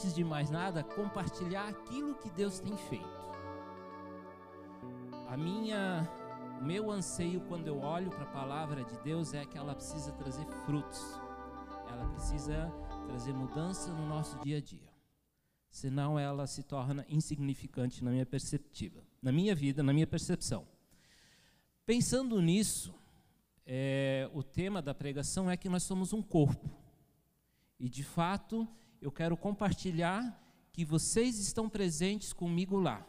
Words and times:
antes 0.00 0.14
de 0.14 0.24
mais 0.24 0.48
nada, 0.48 0.82
compartilhar 0.82 1.68
aquilo 1.68 2.14
que 2.14 2.30
Deus 2.30 2.58
tem 2.58 2.74
feito. 2.74 3.20
A 5.28 5.36
minha, 5.36 6.08
o 6.58 6.64
meu 6.64 6.90
anseio 6.90 7.42
quando 7.42 7.66
eu 7.66 7.80
olho 7.80 8.08
para 8.08 8.22
a 8.22 8.32
palavra 8.32 8.82
de 8.82 8.98
Deus 9.00 9.34
é 9.34 9.44
que 9.44 9.58
ela 9.58 9.74
precisa 9.74 10.10
trazer 10.12 10.46
frutos. 10.64 11.02
Ela 11.86 12.08
precisa 12.14 12.72
trazer 13.08 13.34
mudança 13.34 13.92
no 13.92 14.06
nosso 14.06 14.38
dia 14.38 14.56
a 14.56 14.60
dia. 14.62 14.88
Senão 15.68 16.18
ela 16.18 16.46
se 16.46 16.62
torna 16.62 17.04
insignificante 17.06 18.02
na 18.02 18.10
minha 18.10 18.24
perspectiva, 18.24 19.04
na 19.20 19.30
minha 19.30 19.54
vida, 19.54 19.82
na 19.82 19.92
minha 19.92 20.06
percepção. 20.06 20.66
Pensando 21.84 22.40
nisso, 22.40 22.94
é, 23.66 24.30
o 24.32 24.42
tema 24.42 24.80
da 24.80 24.94
pregação 24.94 25.50
é 25.50 25.58
que 25.58 25.68
nós 25.68 25.82
somos 25.82 26.14
um 26.14 26.22
corpo. 26.22 26.70
E 27.78 27.86
de 27.86 28.02
fato, 28.02 28.66
eu 29.00 29.10
quero 29.10 29.36
compartilhar 29.36 30.38
que 30.72 30.84
vocês 30.84 31.38
estão 31.38 31.68
presentes 31.68 32.32
comigo 32.32 32.76
lá. 32.76 33.06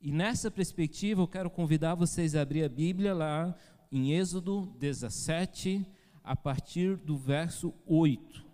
E 0.00 0.10
nessa 0.10 0.50
perspectiva, 0.50 1.20
eu 1.20 1.28
quero 1.28 1.50
convidar 1.50 1.94
vocês 1.94 2.34
a 2.34 2.40
abrir 2.40 2.64
a 2.64 2.68
Bíblia 2.68 3.14
lá 3.14 3.54
em 3.90 4.12
Êxodo 4.12 4.66
17, 4.78 5.86
a 6.24 6.34
partir 6.34 6.96
do 6.96 7.16
verso 7.16 7.74
8. 7.86 8.44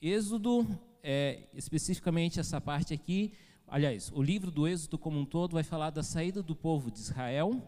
Êxodo, 0.00 0.66
é, 1.02 1.48
especificamente 1.52 2.38
essa 2.38 2.60
parte 2.60 2.94
aqui, 2.94 3.32
aliás, 3.66 4.12
o 4.14 4.22
livro 4.22 4.50
do 4.50 4.68
Êxodo 4.68 4.96
como 4.96 5.18
um 5.18 5.26
todo 5.26 5.54
vai 5.54 5.64
falar 5.64 5.90
da 5.90 6.04
saída 6.04 6.42
do 6.42 6.54
povo 6.54 6.90
de 6.90 7.00
Israel. 7.00 7.60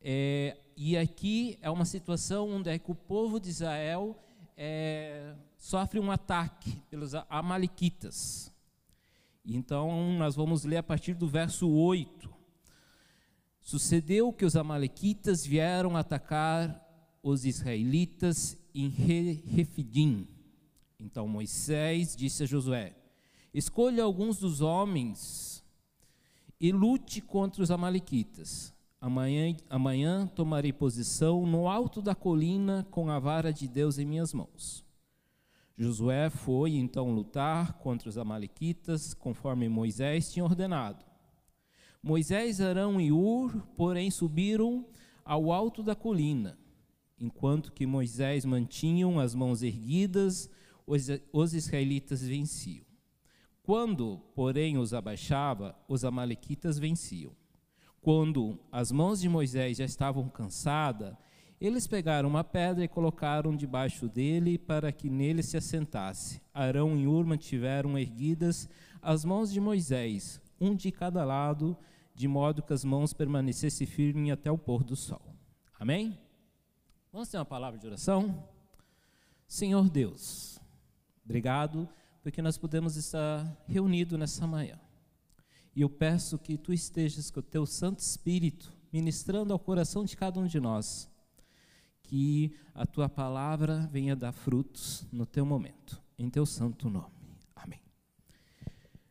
É, 0.00 0.56
e 0.76 0.96
aqui 0.96 1.58
é 1.60 1.68
uma 1.68 1.84
situação 1.84 2.48
onde 2.50 2.70
é 2.70 2.78
que 2.78 2.90
o 2.90 2.94
povo 2.94 3.40
de 3.40 3.50
Israel 3.50 4.16
é, 4.56 5.34
sofre 5.62 6.00
um 6.00 6.10
ataque 6.10 6.76
pelos 6.90 7.14
amalequitas. 7.30 8.52
Então, 9.44 10.12
nós 10.18 10.34
vamos 10.34 10.64
ler 10.64 10.78
a 10.78 10.82
partir 10.82 11.14
do 11.14 11.28
verso 11.28 11.70
8. 11.70 12.28
Sucedeu 13.60 14.32
que 14.32 14.44
os 14.44 14.56
amalequitas 14.56 15.46
vieram 15.46 15.96
atacar 15.96 16.84
os 17.22 17.44
israelitas 17.44 18.58
em 18.74 18.88
Refidim. 18.88 20.26
Então 20.98 21.28
Moisés 21.28 22.16
disse 22.16 22.42
a 22.42 22.46
Josué: 22.46 22.96
Escolha 23.54 24.02
alguns 24.02 24.38
dos 24.38 24.60
homens 24.60 25.64
e 26.58 26.72
lute 26.72 27.20
contra 27.20 27.62
os 27.62 27.70
amalequitas. 27.70 28.74
Amanhã, 29.00 29.56
amanhã 29.70 30.26
tomarei 30.26 30.72
posição 30.72 31.46
no 31.46 31.68
alto 31.68 32.02
da 32.02 32.16
colina 32.16 32.84
com 32.90 33.08
a 33.08 33.20
vara 33.20 33.52
de 33.52 33.68
Deus 33.68 33.96
em 33.98 34.04
minhas 34.04 34.32
mãos. 34.32 34.84
Josué 35.76 36.28
foi 36.30 36.74
então 36.74 37.14
lutar 37.14 37.74
contra 37.74 38.08
os 38.08 38.18
Amalequitas, 38.18 39.14
conforme 39.14 39.68
Moisés 39.68 40.32
tinha 40.32 40.44
ordenado. 40.44 41.04
Moisés, 42.02 42.60
Arão 42.60 43.00
e 43.00 43.12
Ur, 43.12 43.56
porém, 43.76 44.10
subiram 44.10 44.86
ao 45.24 45.52
alto 45.52 45.82
da 45.82 45.94
colina. 45.94 46.58
Enquanto 47.18 47.72
que 47.72 47.86
Moisés 47.86 48.44
mantinham 48.44 49.20
as 49.20 49.34
mãos 49.34 49.62
erguidas, 49.62 50.50
os, 50.86 51.06
os 51.32 51.54
israelitas 51.54 52.22
venciam. 52.22 52.84
Quando, 53.62 54.18
porém, 54.34 54.76
os 54.76 54.92
abaixava, 54.92 55.76
os 55.88 56.04
amalequitas 56.04 56.78
venciam. 56.78 57.32
Quando 58.00 58.58
as 58.72 58.90
mãos 58.90 59.20
de 59.20 59.28
Moisés 59.28 59.76
já 59.76 59.84
estavam 59.84 60.28
cansadas, 60.28 61.14
eles 61.64 61.86
pegaram 61.86 62.28
uma 62.28 62.42
pedra 62.42 62.82
e 62.82 62.88
colocaram 62.88 63.54
debaixo 63.54 64.08
dele 64.08 64.58
para 64.58 64.90
que 64.90 65.08
nele 65.08 65.44
se 65.44 65.56
assentasse. 65.56 66.42
Arão 66.52 66.98
e 66.98 67.06
Urma 67.06 67.38
tiveram 67.38 67.96
erguidas 67.96 68.68
as 69.00 69.24
mãos 69.24 69.52
de 69.52 69.60
Moisés, 69.60 70.40
um 70.60 70.74
de 70.74 70.90
cada 70.90 71.24
lado, 71.24 71.76
de 72.16 72.26
modo 72.26 72.62
que 72.62 72.72
as 72.72 72.84
mãos 72.84 73.12
permanecessem 73.12 73.86
firmes 73.86 74.32
até 74.32 74.50
o 74.50 74.58
pôr 74.58 74.82
do 74.82 74.96
sol. 74.96 75.22
Amém? 75.78 76.18
Vamos 77.12 77.28
ter 77.28 77.38
uma 77.38 77.44
palavra 77.44 77.78
de 77.78 77.86
oração? 77.86 78.42
Senhor 79.46 79.88
Deus, 79.88 80.58
obrigado 81.24 81.88
porque 82.24 82.42
nós 82.42 82.58
podemos 82.58 82.96
estar 82.96 83.56
reunidos 83.68 84.18
nessa 84.18 84.48
manhã. 84.48 84.80
E 85.76 85.82
eu 85.82 85.88
peço 85.88 86.38
que 86.40 86.58
tu 86.58 86.72
estejas 86.72 87.30
com 87.30 87.38
o 87.38 87.42
teu 87.42 87.64
Santo 87.66 88.00
Espírito 88.00 88.72
ministrando 88.92 89.52
ao 89.52 89.60
coração 89.60 90.04
de 90.04 90.16
cada 90.16 90.40
um 90.40 90.46
de 90.46 90.58
nós. 90.58 91.11
Que 92.12 92.52
a 92.74 92.84
tua 92.84 93.08
palavra 93.08 93.88
venha 93.90 94.14
dar 94.14 94.32
frutos 94.32 95.08
no 95.10 95.24
teu 95.24 95.46
momento, 95.46 95.98
em 96.18 96.28
teu 96.28 96.44
santo 96.44 96.90
nome. 96.90 97.14
Amém. 97.56 97.80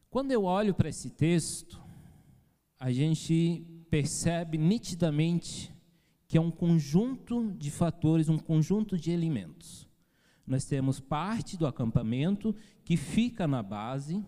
Quando 0.07 0.29
eu 0.29 0.43
olho 0.43 0.71
para 0.75 0.87
esse 0.87 1.09
texto, 1.09 1.81
a 2.79 2.91
gente 2.91 3.65
percebe 3.89 4.55
nitidamente 4.55 5.73
que 6.27 6.37
é 6.37 6.41
um 6.41 6.51
conjunto 6.51 7.51
de 7.53 7.71
fatores, 7.71 8.29
um 8.29 8.37
conjunto 8.37 8.95
de 8.95 9.09
elementos. 9.09 9.89
Nós 10.45 10.65
temos 10.65 10.99
parte 10.99 11.57
do 11.57 11.65
acampamento 11.65 12.55
que 12.85 12.97
fica 12.97 13.47
na 13.47 13.63
base, 13.63 14.23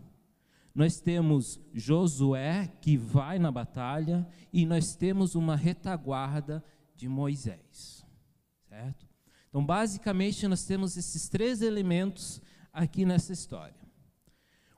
nós 0.74 1.00
temos 1.00 1.62
Josué 1.76 2.74
que 2.82 2.98
vai 2.98 3.38
na 3.38 3.52
batalha 3.52 4.28
e 4.52 4.66
nós 4.66 4.96
temos 4.96 5.36
uma 5.36 5.56
retaguarda 5.56 6.66
de 6.96 7.08
Moisés. 7.08 8.03
Certo? 8.74 9.08
Então, 9.50 9.64
basicamente, 9.64 10.48
nós 10.48 10.66
temos 10.66 10.98
esses 10.98 11.30
três 11.30 11.62
elementos 11.62 12.42
aqui 12.72 13.06
nessa 13.06 13.32
história. 13.32 13.78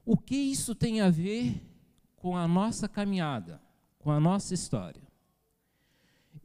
O 0.06 0.18
que 0.18 0.36
isso 0.36 0.76
tem 0.76 1.00
a 1.00 1.10
ver 1.10 1.64
com 2.18 2.36
a 2.36 2.46
nossa 2.46 2.90
caminhada, 2.90 3.62
com 3.98 4.12
a 4.12 4.20
nossa 4.20 4.54
história? 4.54 5.02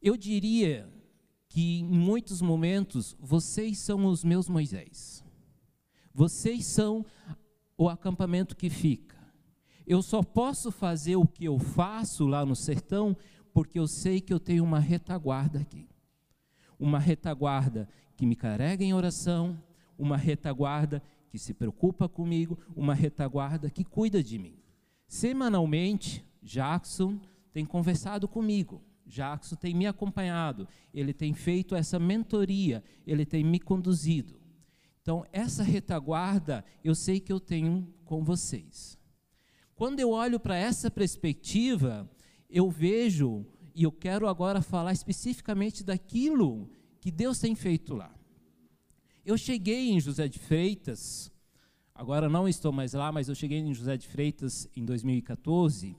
Eu 0.00 0.16
diria 0.16 0.88
que 1.48 1.80
em 1.80 1.84
muitos 1.84 2.40
momentos 2.40 3.16
vocês 3.18 3.80
são 3.80 4.06
os 4.06 4.22
meus 4.22 4.48
Moisés. 4.48 5.24
Vocês 6.14 6.64
são 6.66 7.04
o 7.76 7.88
acampamento 7.88 8.54
que 8.54 8.70
fica. 8.70 9.16
Eu 9.84 10.02
só 10.02 10.22
posso 10.22 10.70
fazer 10.70 11.16
o 11.16 11.26
que 11.26 11.46
eu 11.46 11.58
faço 11.58 12.28
lá 12.28 12.46
no 12.46 12.54
sertão 12.54 13.16
porque 13.52 13.76
eu 13.76 13.88
sei 13.88 14.20
que 14.20 14.32
eu 14.32 14.38
tenho 14.38 14.62
uma 14.62 14.78
retaguarda 14.78 15.58
aqui. 15.58 15.89
Uma 16.80 16.98
retaguarda 16.98 17.88
que 18.16 18.26
me 18.26 18.34
carrega 18.34 18.82
em 18.82 18.92
oração, 18.92 19.56
uma 19.96 20.16
retaguarda 20.16 21.00
que 21.30 21.38
se 21.38 21.54
preocupa 21.54 22.08
comigo, 22.08 22.58
uma 22.74 22.94
retaguarda 22.94 23.70
que 23.70 23.84
cuida 23.84 24.22
de 24.22 24.38
mim. 24.38 24.56
Semanalmente, 25.06 26.24
Jackson 26.42 27.20
tem 27.52 27.64
conversado 27.64 28.26
comigo. 28.26 28.82
Jackson 29.06 29.56
tem 29.56 29.74
me 29.74 29.86
acompanhado, 29.86 30.68
ele 30.94 31.12
tem 31.12 31.34
feito 31.34 31.74
essa 31.74 31.98
mentoria, 31.98 32.82
ele 33.06 33.26
tem 33.26 33.44
me 33.44 33.58
conduzido. 33.58 34.40
Então, 35.02 35.26
essa 35.32 35.62
retaguarda 35.62 36.64
eu 36.84 36.94
sei 36.94 37.20
que 37.20 37.32
eu 37.32 37.40
tenho 37.40 37.92
com 38.04 38.22
vocês. 38.22 38.98
Quando 39.74 39.98
eu 39.98 40.10
olho 40.10 40.38
para 40.38 40.56
essa 40.56 40.90
perspectiva, 40.90 42.08
eu 42.48 42.70
vejo, 42.70 43.44
e 43.80 43.82
eu 43.82 43.90
quero 43.90 44.28
agora 44.28 44.60
falar 44.60 44.92
especificamente 44.92 45.82
daquilo 45.82 46.68
que 47.00 47.10
Deus 47.10 47.38
tem 47.38 47.54
feito 47.54 47.94
lá. 47.94 48.14
Eu 49.24 49.38
cheguei 49.38 49.88
em 49.88 49.98
José 49.98 50.28
de 50.28 50.38
Freitas, 50.38 51.32
agora 51.94 52.28
não 52.28 52.46
estou 52.46 52.72
mais 52.72 52.92
lá, 52.92 53.10
mas 53.10 53.30
eu 53.30 53.34
cheguei 53.34 53.56
em 53.56 53.72
José 53.72 53.96
de 53.96 54.06
Freitas 54.06 54.68
em 54.76 54.84
2014. 54.84 55.96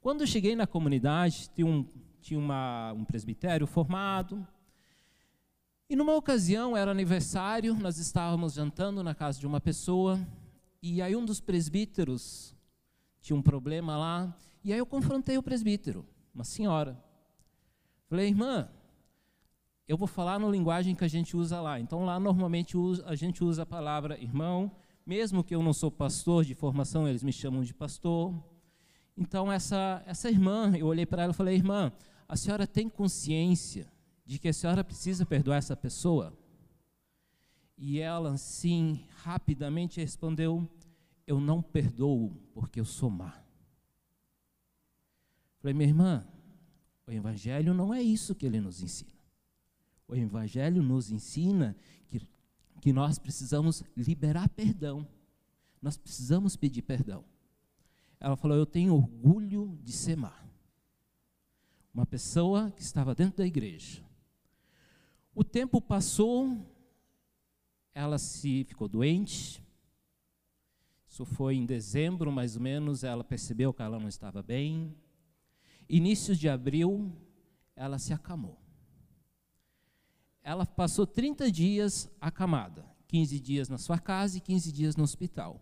Quando 0.00 0.20
eu 0.20 0.26
cheguei 0.28 0.54
na 0.54 0.68
comunidade, 0.68 1.50
tinha 1.52 1.66
um, 1.66 1.84
tinha 2.20 2.38
uma, 2.38 2.92
um 2.92 3.04
presbitério 3.04 3.66
formado, 3.66 4.46
e 5.88 5.96
numa 5.96 6.14
ocasião, 6.14 6.76
era 6.76 6.92
aniversário, 6.92 7.74
nós 7.74 7.98
estávamos 7.98 8.52
jantando 8.52 9.02
na 9.02 9.16
casa 9.16 9.40
de 9.40 9.48
uma 9.48 9.60
pessoa, 9.60 10.24
e 10.80 11.02
aí 11.02 11.16
um 11.16 11.24
dos 11.24 11.40
presbíteros 11.40 12.54
tinha 13.20 13.36
um 13.36 13.42
problema 13.42 13.98
lá. 13.98 14.38
E 14.62 14.72
aí 14.72 14.78
eu 14.78 14.86
confrontei 14.86 15.36
o 15.36 15.42
presbítero, 15.42 16.06
uma 16.34 16.44
senhora. 16.44 17.02
Falei, 18.06 18.28
irmã, 18.28 18.68
eu 19.86 19.96
vou 19.96 20.08
falar 20.08 20.38
na 20.38 20.48
linguagem 20.48 20.94
que 20.94 21.04
a 21.04 21.08
gente 21.08 21.36
usa 21.36 21.60
lá. 21.60 21.80
Então 21.80 22.04
lá 22.04 22.18
normalmente 22.18 22.76
a 23.04 23.14
gente 23.14 23.42
usa 23.42 23.62
a 23.62 23.66
palavra 23.66 24.20
irmão, 24.20 24.70
mesmo 25.04 25.42
que 25.42 25.54
eu 25.54 25.62
não 25.62 25.72
sou 25.72 25.90
pastor 25.90 26.44
de 26.44 26.54
formação, 26.54 27.08
eles 27.08 27.22
me 27.22 27.32
chamam 27.32 27.62
de 27.62 27.74
pastor. 27.74 28.34
Então 29.16 29.50
essa 29.50 30.02
essa 30.06 30.30
irmã, 30.30 30.72
eu 30.76 30.86
olhei 30.86 31.06
para 31.06 31.22
ela 31.24 31.32
e 31.32 31.36
falei, 31.36 31.56
irmã, 31.56 31.92
a 32.28 32.36
senhora 32.36 32.66
tem 32.66 32.88
consciência 32.88 33.90
de 34.24 34.38
que 34.38 34.48
a 34.48 34.52
senhora 34.52 34.84
precisa 34.84 35.26
perdoar 35.26 35.56
essa 35.56 35.76
pessoa? 35.76 36.32
E 37.76 37.98
ela, 37.98 38.36
sim, 38.36 39.04
rapidamente 39.24 40.00
respondeu: 40.00 40.68
eu 41.26 41.40
não 41.40 41.62
perdoo 41.62 42.30
porque 42.52 42.78
eu 42.78 42.84
sou 42.84 43.08
má. 43.10 43.32
Falei, 45.60 45.74
minha 45.74 45.88
irmã, 45.88 46.26
o 47.06 47.12
Evangelho 47.12 47.74
não 47.74 47.92
é 47.92 48.02
isso 48.02 48.34
que 48.34 48.46
ele 48.46 48.60
nos 48.60 48.82
ensina. 48.82 49.12
O 50.08 50.16
Evangelho 50.16 50.82
nos 50.82 51.10
ensina 51.10 51.76
que, 52.08 52.20
que 52.80 52.92
nós 52.92 53.18
precisamos 53.18 53.84
liberar 53.96 54.48
perdão. 54.48 55.06
Nós 55.82 55.96
precisamos 55.96 56.56
pedir 56.56 56.82
perdão. 56.82 57.24
Ela 58.18 58.36
falou: 58.36 58.56
Eu 58.56 58.66
tenho 58.66 58.94
orgulho 58.94 59.78
de 59.82 59.92
ser 59.92 60.16
má. 60.16 60.34
Uma 61.92 62.06
pessoa 62.06 62.70
que 62.70 62.82
estava 62.82 63.14
dentro 63.14 63.38
da 63.38 63.46
igreja. 63.46 64.02
O 65.34 65.44
tempo 65.44 65.80
passou, 65.80 66.56
ela 67.94 68.18
se 68.18 68.64
ficou 68.64 68.88
doente. 68.88 69.62
Isso 71.06 71.24
foi 71.24 71.56
em 71.56 71.66
dezembro, 71.66 72.30
mais 72.30 72.56
ou 72.56 72.62
menos, 72.62 73.04
ela 73.04 73.24
percebeu 73.24 73.72
que 73.72 73.82
ela 73.82 73.98
não 73.98 74.08
estava 74.08 74.42
bem. 74.42 74.94
Início 75.92 76.36
de 76.36 76.48
abril, 76.48 77.12
ela 77.74 77.98
se 77.98 78.12
acamou. 78.12 78.56
Ela 80.40 80.64
passou 80.64 81.04
30 81.04 81.50
dias 81.50 82.08
acamada, 82.20 82.88
15 83.08 83.40
dias 83.40 83.68
na 83.68 83.76
sua 83.76 83.98
casa 83.98 84.38
e 84.38 84.40
15 84.40 84.70
dias 84.70 84.94
no 84.94 85.02
hospital. 85.02 85.60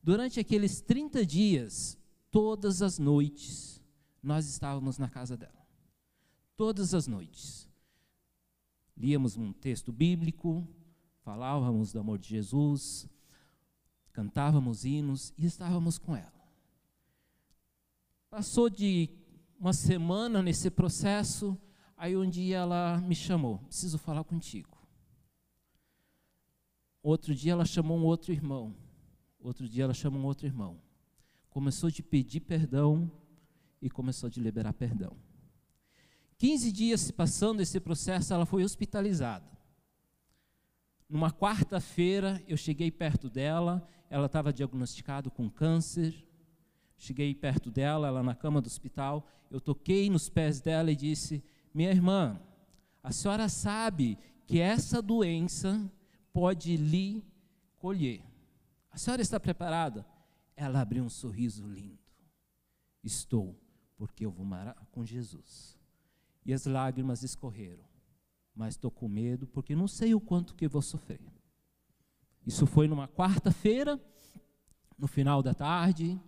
Durante 0.00 0.38
aqueles 0.38 0.80
30 0.80 1.26
dias, 1.26 1.98
todas 2.30 2.82
as 2.82 3.00
noites, 3.00 3.82
nós 4.22 4.48
estávamos 4.48 4.96
na 4.96 5.08
casa 5.08 5.36
dela. 5.36 5.66
Todas 6.56 6.94
as 6.94 7.08
noites. 7.08 7.68
Líamos 8.96 9.36
um 9.36 9.52
texto 9.52 9.90
bíblico, 9.90 10.64
falávamos 11.24 11.92
do 11.92 11.98
amor 11.98 12.20
de 12.20 12.28
Jesus, 12.28 13.08
cantávamos 14.12 14.84
hinos 14.84 15.34
e 15.36 15.46
estávamos 15.46 15.98
com 15.98 16.14
ela. 16.14 16.32
Passou 18.30 18.70
de 18.70 19.23
uma 19.58 19.72
semana 19.72 20.42
nesse 20.42 20.70
processo, 20.70 21.58
aí 21.96 22.16
um 22.16 22.28
dia 22.28 22.58
ela 22.58 22.98
me 23.00 23.14
chamou, 23.14 23.58
preciso 23.58 23.98
falar 23.98 24.24
contigo. 24.24 24.76
Outro 27.02 27.34
dia 27.34 27.52
ela 27.52 27.64
chamou 27.64 27.98
um 27.98 28.04
outro 28.04 28.32
irmão, 28.32 28.74
outro 29.40 29.68
dia 29.68 29.84
ela 29.84 29.94
chamou 29.94 30.20
um 30.20 30.24
outro 30.24 30.46
irmão. 30.46 30.80
Começou 31.50 31.90
de 31.90 32.02
pedir 32.02 32.40
perdão 32.40 33.10
e 33.80 33.90
começou 33.90 34.28
de 34.30 34.40
liberar 34.40 34.72
perdão. 34.72 35.16
15 36.38 36.72
dias 36.72 37.00
se 37.02 37.12
passando 37.12 37.60
esse 37.60 37.78
processo, 37.78 38.34
ela 38.34 38.44
foi 38.44 38.64
hospitalizada. 38.64 39.46
Numa 41.08 41.30
quarta-feira, 41.30 42.42
eu 42.48 42.56
cheguei 42.56 42.90
perto 42.90 43.30
dela, 43.30 43.86
ela 44.10 44.26
estava 44.26 44.52
diagnosticada 44.52 45.30
com 45.30 45.48
câncer. 45.48 46.26
Cheguei 46.96 47.34
perto 47.34 47.70
dela, 47.70 48.08
ela 48.08 48.22
na 48.22 48.34
cama 48.34 48.60
do 48.60 48.66
hospital. 48.66 49.26
Eu 49.50 49.60
toquei 49.60 50.08
nos 50.08 50.28
pés 50.28 50.60
dela 50.60 50.90
e 50.90 50.96
disse: 50.96 51.42
Minha 51.72 51.90
irmã, 51.90 52.40
a 53.02 53.12
senhora 53.12 53.48
sabe 53.48 54.18
que 54.46 54.60
essa 54.60 55.02
doença 55.02 55.90
pode 56.32 56.76
lhe 56.76 57.24
colher. 57.76 58.22
A 58.90 58.96
senhora 58.96 59.22
está 59.22 59.38
preparada? 59.38 60.06
Ela 60.56 60.80
abriu 60.80 61.04
um 61.04 61.10
sorriso 61.10 61.66
lindo. 61.66 61.98
Estou, 63.02 63.58
porque 63.96 64.24
eu 64.24 64.30
vou 64.30 64.46
morar 64.46 64.74
com 64.92 65.04
Jesus. 65.04 65.78
E 66.46 66.52
as 66.52 66.64
lágrimas 66.64 67.22
escorreram. 67.22 67.84
Mas 68.54 68.74
estou 68.74 68.90
com 68.90 69.08
medo 69.08 69.46
porque 69.46 69.74
não 69.74 69.88
sei 69.88 70.14
o 70.14 70.20
quanto 70.20 70.54
que 70.54 70.68
vou 70.68 70.80
sofrer. 70.80 71.20
Isso 72.46 72.66
foi 72.66 72.86
numa 72.86 73.08
quarta-feira, 73.08 74.00
no 74.98 75.06
final 75.06 75.42
da 75.42 75.52
tarde. 75.54 76.20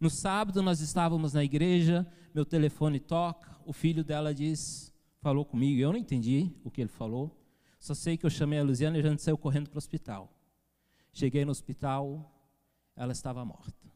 No 0.00 0.08
sábado 0.08 0.62
nós 0.62 0.80
estávamos 0.80 1.34
na 1.34 1.44
igreja, 1.44 2.10
meu 2.34 2.46
telefone 2.46 2.98
toca, 2.98 3.54
o 3.66 3.72
filho 3.72 4.02
dela 4.02 4.34
diz, 4.34 4.90
falou 5.20 5.44
comigo, 5.44 5.78
eu 5.78 5.92
não 5.92 5.98
entendi 5.98 6.50
o 6.64 6.70
que 6.70 6.80
ele 6.80 6.88
falou. 6.88 7.38
Só 7.78 7.92
sei 7.92 8.16
que 8.16 8.24
eu 8.24 8.30
chamei 8.30 8.58
a 8.58 8.62
Luziana 8.62 8.96
e 8.96 9.00
a 9.00 9.10
gente 9.10 9.20
saiu 9.20 9.36
correndo 9.36 9.68
para 9.68 9.76
o 9.76 9.78
hospital. 9.78 10.32
Cheguei 11.12 11.44
no 11.44 11.50
hospital, 11.50 12.34
ela 12.96 13.12
estava 13.12 13.44
morta. 13.44 13.90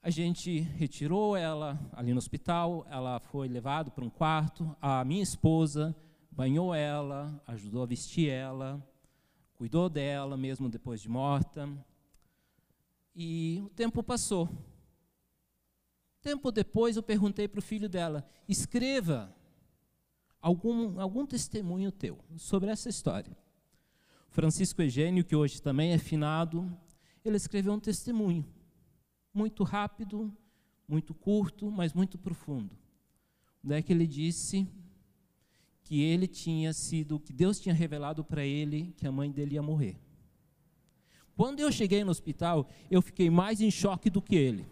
A 0.00 0.08
gente 0.08 0.60
retirou 0.60 1.36
ela 1.36 1.76
ali 1.92 2.12
no 2.12 2.18
hospital, 2.18 2.86
ela 2.88 3.18
foi 3.18 3.48
levada 3.48 3.90
para 3.90 4.04
um 4.04 4.10
quarto, 4.10 4.76
a 4.80 5.04
minha 5.04 5.22
esposa 5.22 5.96
banhou 6.30 6.72
ela, 6.72 7.42
ajudou 7.48 7.82
a 7.82 7.86
vestir 7.86 8.28
ela, 8.28 8.80
cuidou 9.54 9.88
dela 9.88 10.36
mesmo 10.36 10.68
depois 10.68 11.00
de 11.00 11.08
morta. 11.08 11.68
E 13.14 13.60
o 13.64 13.68
tempo 13.70 14.02
passou. 14.02 14.48
Tempo 16.20 16.50
depois 16.52 16.96
eu 16.96 17.02
perguntei 17.02 17.48
para 17.48 17.58
o 17.58 17.62
filho 17.62 17.88
dela: 17.88 18.28
escreva 18.48 19.34
algum, 20.40 21.00
algum 21.00 21.26
testemunho 21.26 21.90
teu 21.90 22.18
sobre 22.36 22.70
essa 22.70 22.88
história. 22.88 23.36
Francisco 24.28 24.80
Egênio, 24.80 25.24
que 25.24 25.36
hoje 25.36 25.60
também 25.60 25.92
é 25.92 25.98
finado, 25.98 26.74
ele 27.24 27.36
escreveu 27.36 27.72
um 27.74 27.80
testemunho, 27.80 28.46
muito 29.32 29.62
rápido, 29.62 30.34
muito 30.88 31.12
curto, 31.12 31.70
mas 31.70 31.92
muito 31.92 32.18
profundo. 32.18 32.76
Onde 33.62 33.74
é 33.74 33.82
que 33.82 33.92
ele 33.92 34.06
disse 34.06 34.66
que 35.82 36.00
ele 36.00 36.26
tinha 36.26 36.72
sido, 36.72 37.20
que 37.20 37.32
Deus 37.32 37.60
tinha 37.60 37.74
revelado 37.74 38.24
para 38.24 38.44
ele 38.44 38.94
que 38.96 39.06
a 39.06 39.12
mãe 39.12 39.30
dele 39.30 39.54
ia 39.54 39.62
morrer. 39.62 40.00
Quando 41.36 41.60
eu 41.60 41.72
cheguei 41.72 42.04
no 42.04 42.10
hospital, 42.10 42.68
eu 42.90 43.00
fiquei 43.00 43.30
mais 43.30 43.60
em 43.60 43.70
choque 43.70 44.10
do 44.10 44.20
que 44.20 44.36
ele. 44.36 44.66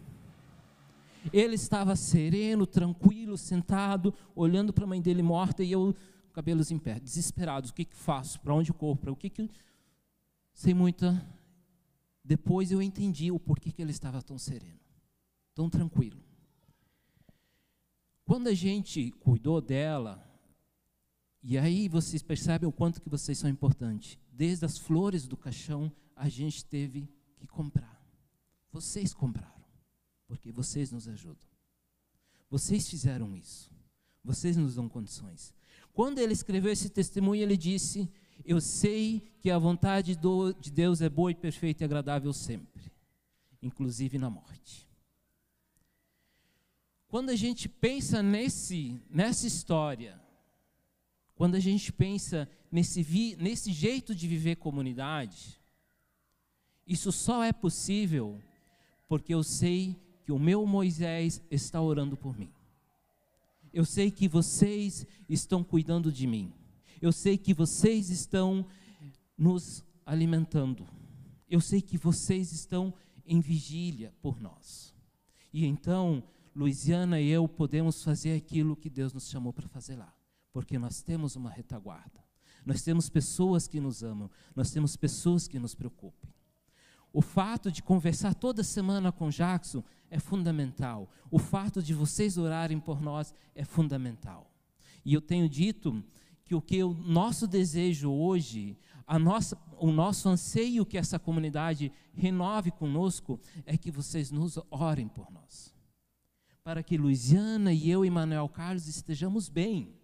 Ele 1.31 1.55
estava 1.55 1.95
sereno, 1.95 2.65
tranquilo, 2.65 3.37
sentado, 3.37 4.13
olhando 4.35 4.73
para 4.73 4.85
a 4.85 4.87
mãe 4.87 5.01
dele 5.01 5.21
morta 5.21 5.63
e 5.63 5.71
eu, 5.71 5.95
cabelos 6.33 6.71
em 6.71 6.79
pé, 6.79 6.99
desesperado. 6.99 7.69
O 7.69 7.73
que, 7.73 7.85
que 7.85 7.95
faço? 7.95 8.39
Para 8.41 8.53
onde 8.53 8.73
corro? 8.73 8.97
Para 8.97 9.11
o 9.11 9.15
que 9.15 9.29
que. 9.29 9.49
Sem 10.53 10.73
muita. 10.73 11.25
Depois 12.23 12.71
eu 12.71 12.81
entendi 12.81 13.31
o 13.31 13.39
porquê 13.39 13.71
que 13.71 13.81
ele 13.81 13.91
estava 13.91 14.21
tão 14.21 14.37
sereno, 14.37 14.79
tão 15.53 15.69
tranquilo. 15.69 16.21
Quando 18.23 18.47
a 18.47 18.53
gente 18.53 19.11
cuidou 19.19 19.59
dela, 19.59 20.23
e 21.43 21.57
aí 21.57 21.87
vocês 21.87 22.21
percebem 22.21 22.69
o 22.69 22.71
quanto 22.71 23.01
que 23.01 23.09
vocês 23.09 23.37
são 23.37 23.49
importantes. 23.49 24.17
Desde 24.31 24.63
as 24.63 24.77
flores 24.77 25.27
do 25.27 25.35
caixão, 25.35 25.91
a 26.15 26.29
gente 26.29 26.65
teve 26.65 27.09
que 27.35 27.47
comprar. 27.47 28.01
Vocês 28.71 29.13
compraram, 29.13 29.63
porque 30.27 30.51
vocês 30.51 30.91
nos 30.91 31.07
ajudam. 31.07 31.47
Vocês 32.49 32.89
fizeram 32.89 33.35
isso. 33.35 33.71
Vocês 34.23 34.55
nos 34.55 34.75
dão 34.75 34.87
condições. 34.87 35.53
Quando 35.93 36.19
ele 36.19 36.33
escreveu 36.33 36.71
esse 36.71 36.89
testemunho, 36.89 37.41
ele 37.41 37.57
disse: 37.57 38.09
Eu 38.45 38.61
sei 38.61 39.21
que 39.39 39.49
a 39.49 39.57
vontade 39.57 40.15
do, 40.15 40.53
de 40.53 40.71
Deus 40.71 41.01
é 41.01 41.09
boa 41.09 41.31
e 41.31 41.35
perfeita 41.35 41.83
e 41.83 41.85
agradável 41.85 42.31
sempre, 42.33 42.91
inclusive 43.61 44.17
na 44.17 44.29
morte. 44.29 44.87
Quando 47.07 47.29
a 47.29 47.35
gente 47.35 47.67
pensa 47.67 48.23
nesse, 48.23 49.01
nessa 49.09 49.45
história, 49.45 50.21
quando 51.35 51.55
a 51.55 51.59
gente 51.59 51.91
pensa 51.91 52.47
nesse, 52.71 53.03
vi, 53.03 53.35
nesse 53.35 53.73
jeito 53.73 54.15
de 54.15 54.27
viver 54.27 54.55
comunidade, 54.55 55.59
isso 56.91 57.11
só 57.11 57.43
é 57.43 57.53
possível 57.53 58.41
porque 59.07 59.33
eu 59.33 59.43
sei 59.43 59.95
que 60.23 60.31
o 60.31 60.39
meu 60.39 60.65
Moisés 60.65 61.41
está 61.49 61.81
orando 61.81 62.15
por 62.15 62.37
mim. 62.37 62.51
Eu 63.73 63.85
sei 63.85 64.11
que 64.11 64.27
vocês 64.27 65.05
estão 65.27 65.63
cuidando 65.63 66.11
de 66.11 66.27
mim. 66.27 66.53
Eu 67.01 67.11
sei 67.11 67.37
que 67.37 67.53
vocês 67.53 68.09
estão 68.09 68.65
nos 69.37 69.83
alimentando. 70.05 70.87
Eu 71.49 71.61
sei 71.61 71.81
que 71.81 71.97
vocês 71.97 72.51
estão 72.51 72.93
em 73.25 73.39
vigília 73.39 74.13
por 74.21 74.39
nós. 74.39 74.93
E 75.53 75.65
então, 75.65 76.23
Luiziana 76.55 77.19
e 77.19 77.29
eu 77.29 77.47
podemos 77.47 78.03
fazer 78.03 78.35
aquilo 78.35 78.75
que 78.75 78.89
Deus 78.89 79.13
nos 79.13 79.29
chamou 79.29 79.53
para 79.53 79.67
fazer 79.67 79.95
lá 79.95 80.13
porque 80.51 80.77
nós 80.77 81.01
temos 81.01 81.35
uma 81.35 81.49
retaguarda. 81.49 82.21
Nós 82.65 82.81
temos 82.83 83.09
pessoas 83.09 83.67
que 83.67 83.79
nos 83.79 84.03
amam, 84.03 84.29
nós 84.55 84.71
temos 84.71 84.95
pessoas 84.95 85.47
que 85.47 85.57
nos 85.57 85.73
preocupem. 85.73 86.30
O 87.13 87.21
fato 87.21 87.71
de 87.71 87.83
conversar 87.83 88.33
toda 88.33 88.63
semana 88.63 89.11
com 89.11 89.29
Jackson 89.29 89.83
é 90.09 90.19
fundamental. 90.19 91.09
O 91.29 91.37
fato 91.37 91.81
de 91.81 91.93
vocês 91.93 92.37
orarem 92.37 92.79
por 92.79 93.01
nós 93.01 93.33
é 93.53 93.65
fundamental. 93.65 94.49
E 95.03 95.13
eu 95.13 95.21
tenho 95.21 95.49
dito 95.49 96.03
que 96.45 96.55
o 96.55 96.61
que 96.61 96.83
o 96.83 96.93
nosso 96.93 97.47
desejo 97.47 98.11
hoje, 98.11 98.77
a 99.05 99.17
nossa, 99.17 99.57
o 99.77 99.91
nosso 99.91 100.29
anseio 100.29 100.85
que 100.85 100.97
essa 100.97 101.19
comunidade 101.19 101.91
renove 102.13 102.71
conosco 102.71 103.39
é 103.65 103.77
que 103.77 103.91
vocês 103.91 104.31
nos 104.31 104.59
orem 104.69 105.07
por 105.07 105.31
nós. 105.31 105.73
Para 106.63 106.83
que 106.83 106.97
Luiziana 106.97 107.73
e 107.73 107.89
eu 107.89 108.05
e 108.05 108.09
Manuel 108.09 108.47
Carlos 108.47 108.87
estejamos 108.87 109.49
bem 109.49 110.01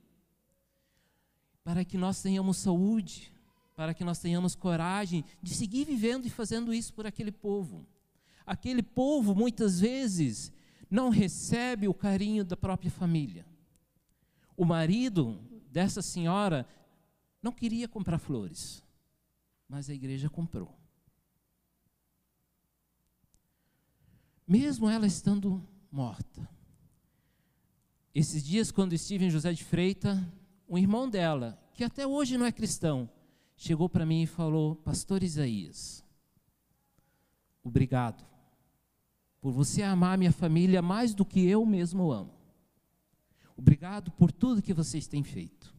para 1.67 1.83
que 1.83 1.97
nós 1.97 2.21
tenhamos 2.21 2.55
saúde, 2.55 3.29
para 3.77 3.93
que 3.93 4.03
nós 4.03 4.19
tenhamos 4.19 4.55
coragem 4.55 5.23
de 5.41 5.55
seguir 5.55 5.85
vivendo 5.85 6.25
e 6.25 6.29
fazendo 6.29 6.73
isso 6.73 6.93
por 6.93 7.07
aquele 7.07 7.31
povo. 7.31 7.87
Aquele 8.45 8.83
povo, 8.83 9.33
muitas 9.33 9.79
vezes, 9.79 10.51
não 10.91 11.07
recebe 11.07 11.87
o 11.87 11.93
carinho 11.93 12.43
da 12.43 12.57
própria 12.57 12.91
família. 12.91 13.45
O 14.57 14.65
marido 14.65 15.39
dessa 15.71 16.01
senhora 16.01 16.67
não 17.41 17.53
queria 17.53 17.87
comprar 17.87 18.19
flores, 18.19 18.83
mas 19.69 19.89
a 19.89 19.93
igreja 19.93 20.29
comprou. 20.29 20.77
mesmo 24.47 24.89
ela 24.89 25.05
estando 25.05 25.61
morta. 25.91 26.49
Esses 28.15 28.43
dias, 28.43 28.71
quando 28.71 28.93
estive 28.93 29.25
em 29.25 29.29
José 29.29 29.51
de 29.51 29.63
Freitas, 29.63 30.17
um 30.67 30.77
irmão 30.77 31.09
dela, 31.09 31.61
que 31.73 31.83
até 31.83 32.07
hoje 32.07 32.37
não 32.37 32.45
é 32.45 32.51
cristão, 32.51 33.09
chegou 33.57 33.89
para 33.89 34.05
mim 34.05 34.21
e 34.21 34.27
falou: 34.27 34.75
Pastor 34.75 35.23
Isaías, 35.23 36.05
obrigado 37.63 38.23
por 39.41 39.51
você 39.51 39.81
amar 39.81 40.17
minha 40.17 40.31
família 40.31 40.81
mais 40.81 41.13
do 41.13 41.25
que 41.25 41.45
eu 41.45 41.65
mesmo 41.65 42.11
amo. 42.11 42.33
Obrigado 43.57 44.11
por 44.11 44.31
tudo 44.31 44.61
que 44.61 44.73
vocês 44.73 45.07
têm 45.07 45.23
feito. 45.23 45.75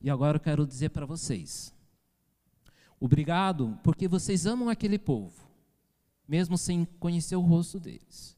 E 0.00 0.10
agora 0.10 0.36
eu 0.36 0.40
quero 0.40 0.66
dizer 0.66 0.90
para 0.90 1.06
vocês: 1.06 1.74
obrigado 3.00 3.78
porque 3.82 4.06
vocês 4.06 4.46
amam 4.46 4.68
aquele 4.68 4.98
povo, 4.98 5.48
mesmo 6.28 6.58
sem 6.58 6.84
conhecer 6.84 7.36
o 7.36 7.40
rosto 7.40 7.80
deles, 7.80 8.36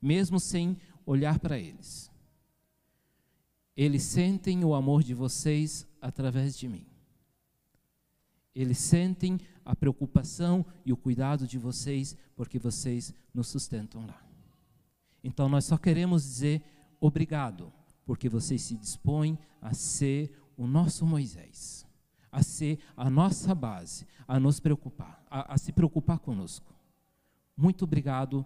mesmo 0.00 0.40
sem 0.40 0.78
olhar 1.04 1.38
para 1.38 1.58
eles. 1.58 2.10
Eles 3.76 4.04
sentem 4.04 4.64
o 4.64 4.74
amor 4.74 5.02
de 5.02 5.12
vocês 5.12 5.86
através 6.00 6.56
de 6.56 6.66
mim. 6.66 6.95
Eles 8.56 8.78
sentem 8.78 9.38
a 9.62 9.76
preocupação 9.76 10.64
e 10.82 10.90
o 10.90 10.96
cuidado 10.96 11.46
de 11.46 11.58
vocês, 11.58 12.16
porque 12.34 12.58
vocês 12.58 13.12
nos 13.34 13.48
sustentam 13.48 14.06
lá. 14.06 14.18
Então 15.22 15.46
nós 15.46 15.66
só 15.66 15.76
queremos 15.76 16.22
dizer 16.22 16.62
obrigado, 16.98 17.70
porque 18.06 18.30
vocês 18.30 18.62
se 18.62 18.74
dispõem 18.74 19.38
a 19.60 19.74
ser 19.74 20.32
o 20.56 20.66
nosso 20.66 21.04
Moisés, 21.04 21.86
a 22.32 22.42
ser 22.42 22.78
a 22.96 23.10
nossa 23.10 23.54
base, 23.54 24.06
a 24.26 24.40
nos 24.40 24.58
preocupar, 24.58 25.22
a, 25.30 25.52
a 25.52 25.58
se 25.58 25.70
preocupar 25.70 26.18
conosco. 26.18 26.74
Muito 27.54 27.84
obrigado 27.84 28.44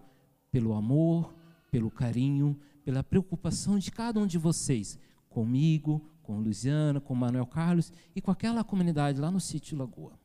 pelo 0.51 0.73
amor, 0.73 1.33
pelo 1.71 1.89
carinho, 1.89 2.59
pela 2.83 3.01
preocupação 3.01 3.79
de 3.79 3.89
cada 3.89 4.19
um 4.19 4.27
de 4.27 4.37
vocês, 4.37 4.99
comigo, 5.31 6.05
com 6.21 6.39
Luciana, 6.39 7.01
com 7.01 7.15
Manuel 7.15 7.47
Carlos 7.47 7.91
e 8.15 8.21
com 8.21 8.29
aquela 8.29 8.63
comunidade 8.63 9.19
lá 9.19 9.31
no 9.31 9.39
sítio 9.39 9.77
Lagoa. 9.77 10.19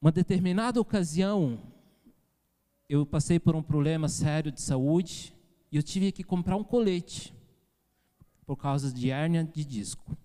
Uma 0.00 0.12
determinada 0.12 0.80
ocasião, 0.80 1.58
eu 2.88 3.06
passei 3.06 3.40
por 3.40 3.56
um 3.56 3.62
problema 3.62 4.08
sério 4.08 4.52
de 4.52 4.60
saúde 4.60 5.34
e 5.72 5.76
eu 5.76 5.82
tive 5.82 6.12
que 6.12 6.22
comprar 6.22 6.56
um 6.56 6.64
colete 6.64 7.34
por 8.44 8.56
causa 8.56 8.92
de 8.92 9.10
hérnia 9.10 9.42
de 9.42 9.64
disco. 9.64 10.16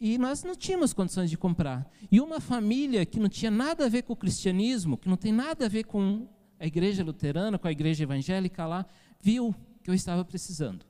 E 0.00 0.18
nós 0.18 0.42
não 0.42 0.56
tínhamos 0.56 0.92
condições 0.92 1.30
de 1.30 1.38
comprar. 1.38 1.88
E 2.10 2.20
uma 2.20 2.40
família 2.40 3.06
que 3.06 3.20
não 3.20 3.28
tinha 3.28 3.50
nada 3.50 3.86
a 3.86 3.88
ver 3.88 4.02
com 4.02 4.12
o 4.12 4.16
cristianismo, 4.16 4.98
que 4.98 5.08
não 5.08 5.16
tem 5.16 5.32
nada 5.32 5.66
a 5.66 5.68
ver 5.68 5.84
com 5.84 6.28
a 6.58 6.66
igreja 6.66 7.04
luterana, 7.04 7.58
com 7.58 7.68
a 7.68 7.72
igreja 7.72 8.02
evangélica 8.02 8.66
lá, 8.66 8.84
viu 9.20 9.54
que 9.82 9.88
eu 9.88 9.94
estava 9.94 10.24
precisando. 10.24 10.84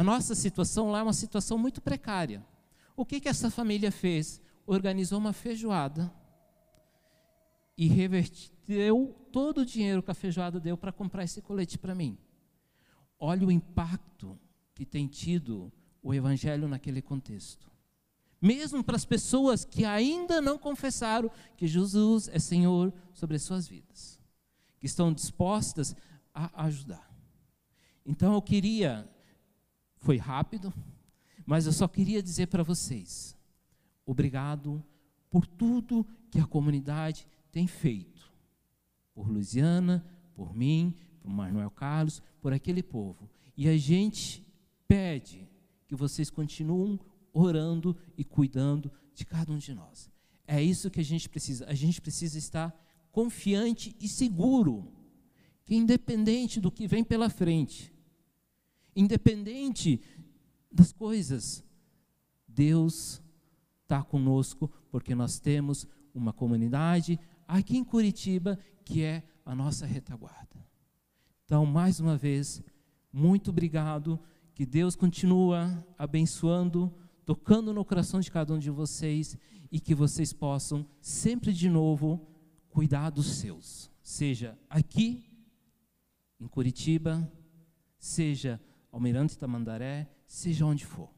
A 0.00 0.02
nossa 0.02 0.34
situação 0.34 0.90
lá 0.90 1.00
é 1.00 1.02
uma 1.02 1.12
situação 1.12 1.58
muito 1.58 1.82
precária. 1.82 2.42
O 2.96 3.04
que, 3.04 3.20
que 3.20 3.28
essa 3.28 3.50
família 3.50 3.92
fez? 3.92 4.40
Organizou 4.66 5.18
uma 5.18 5.34
feijoada 5.34 6.10
e 7.76 7.86
reverteu 7.86 9.14
todo 9.30 9.58
o 9.58 9.66
dinheiro 9.66 10.02
que 10.02 10.10
a 10.10 10.14
feijoada 10.14 10.58
deu 10.58 10.74
para 10.74 10.90
comprar 10.90 11.24
esse 11.24 11.42
colete 11.42 11.76
para 11.76 11.94
mim. 11.94 12.16
Olha 13.18 13.46
o 13.46 13.52
impacto 13.52 14.40
que 14.74 14.86
tem 14.86 15.06
tido 15.06 15.70
o 16.02 16.14
evangelho 16.14 16.66
naquele 16.66 17.02
contexto. 17.02 17.70
Mesmo 18.40 18.82
para 18.82 18.96
as 18.96 19.04
pessoas 19.04 19.66
que 19.66 19.84
ainda 19.84 20.40
não 20.40 20.56
confessaram 20.56 21.30
que 21.58 21.66
Jesus 21.66 22.26
é 22.28 22.38
Senhor 22.38 22.90
sobre 23.12 23.36
as 23.36 23.42
suas 23.42 23.68
vidas, 23.68 24.18
que 24.78 24.86
estão 24.86 25.12
dispostas 25.12 25.94
a 26.32 26.64
ajudar. 26.64 27.06
Então 28.06 28.32
eu 28.32 28.40
queria, 28.40 29.06
foi 30.00 30.16
rápido, 30.16 30.72
mas 31.46 31.66
eu 31.66 31.72
só 31.72 31.86
queria 31.86 32.22
dizer 32.22 32.46
para 32.48 32.62
vocês: 32.62 33.36
obrigado 34.04 34.82
por 35.30 35.46
tudo 35.46 36.06
que 36.30 36.40
a 36.40 36.46
comunidade 36.46 37.26
tem 37.52 37.66
feito, 37.66 38.32
por 39.14 39.28
Luciana, 39.28 40.04
por 40.34 40.54
mim, 40.54 40.94
por 41.20 41.30
Manuel 41.30 41.70
Carlos, 41.70 42.22
por 42.40 42.52
aquele 42.52 42.82
povo. 42.82 43.28
E 43.56 43.68
a 43.68 43.76
gente 43.76 44.44
pede 44.88 45.48
que 45.86 45.94
vocês 45.94 46.30
continuem 46.30 46.98
orando 47.32 47.96
e 48.16 48.24
cuidando 48.24 48.90
de 49.14 49.24
cada 49.24 49.52
um 49.52 49.58
de 49.58 49.74
nós. 49.74 50.10
É 50.46 50.62
isso 50.62 50.90
que 50.90 51.00
a 51.00 51.04
gente 51.04 51.28
precisa. 51.28 51.66
A 51.66 51.74
gente 51.74 52.00
precisa 52.00 52.38
estar 52.38 52.74
confiante 53.12 53.94
e 54.00 54.08
seguro 54.08 54.90
que, 55.64 55.74
independente 55.74 56.60
do 56.60 56.70
que 56.70 56.86
vem 56.86 57.04
pela 57.04 57.28
frente, 57.28 57.92
independente 58.94 60.00
das 60.70 60.92
coisas, 60.92 61.64
Deus 62.46 63.22
está 63.82 64.02
conosco, 64.02 64.70
porque 64.90 65.14
nós 65.14 65.38
temos 65.38 65.86
uma 66.14 66.32
comunidade 66.32 67.18
aqui 67.46 67.76
em 67.76 67.84
Curitiba 67.84 68.58
que 68.84 69.02
é 69.02 69.22
a 69.44 69.54
nossa 69.54 69.86
retaguarda. 69.86 70.64
Então, 71.44 71.66
mais 71.66 71.98
uma 71.98 72.16
vez, 72.16 72.62
muito 73.12 73.50
obrigado. 73.50 74.20
Que 74.54 74.66
Deus 74.66 74.94
continua 74.94 75.84
abençoando, 75.96 76.92
tocando 77.24 77.72
no 77.72 77.84
coração 77.84 78.20
de 78.20 78.30
cada 78.30 78.52
um 78.52 78.58
de 78.58 78.70
vocês 78.70 79.36
e 79.72 79.80
que 79.80 79.94
vocês 79.94 80.32
possam 80.32 80.86
sempre 81.00 81.52
de 81.52 81.68
novo 81.68 82.26
cuidar 82.68 83.10
dos 83.10 83.26
seus, 83.26 83.90
seja 84.02 84.56
aqui 84.68 85.24
em 86.38 86.46
Curitiba, 86.46 87.30
seja 87.98 88.60
Almirante 88.92 89.38
Tamandaré, 89.38 90.08
seja 90.26 90.66
onde 90.66 90.84
for, 90.84 91.10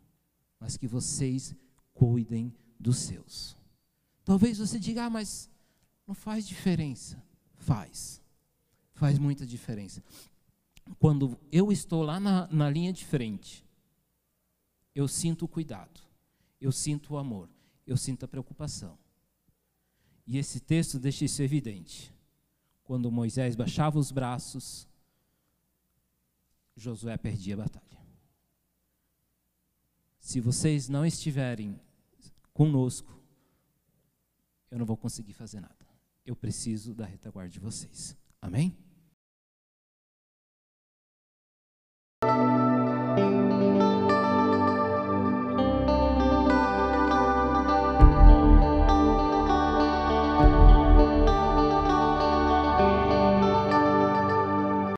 mas 0.58 0.76
que 0.76 0.86
vocês 0.86 1.54
cuidem 1.92 2.54
dos 2.78 2.98
seus. 2.98 3.56
Talvez 4.24 4.58
você 4.58 4.78
diga, 4.78 5.04
ah, 5.04 5.10
mas 5.10 5.50
não 6.06 6.14
faz 6.14 6.46
diferença. 6.46 7.22
Faz 7.56 8.22
faz 9.02 9.18
muita 9.18 9.44
diferença. 9.44 10.00
Quando 10.96 11.36
eu 11.50 11.72
estou 11.72 12.04
lá 12.04 12.20
na, 12.20 12.46
na 12.52 12.70
linha 12.70 12.92
de 12.92 13.04
frente, 13.04 13.66
eu 14.94 15.08
sinto 15.08 15.44
o 15.44 15.48
cuidado, 15.48 16.00
eu 16.60 16.70
sinto 16.70 17.14
o 17.14 17.18
amor, 17.18 17.48
eu 17.84 17.96
sinto 17.96 18.24
a 18.24 18.28
preocupação. 18.28 18.96
E 20.24 20.38
esse 20.38 20.60
texto 20.60 21.00
deixa 21.00 21.24
isso 21.24 21.42
evidente. 21.42 22.14
Quando 22.84 23.10
Moisés 23.10 23.56
baixava 23.56 23.98
os 23.98 24.12
braços, 24.12 24.86
Josué 26.76 27.16
perdia 27.16 27.54
a 27.54 27.58
batalha. 27.58 28.00
Se 30.18 30.40
vocês 30.40 30.88
não 30.88 31.04
estiverem 31.04 31.78
conosco, 32.52 33.20
eu 34.70 34.78
não 34.78 34.86
vou 34.86 34.96
conseguir 34.96 35.32
fazer 35.32 35.60
nada. 35.60 35.86
Eu 36.24 36.36
preciso 36.36 36.94
da 36.94 37.04
retaguarda 37.04 37.50
de 37.50 37.60
vocês. 37.60 38.16
Amém? 38.40 38.76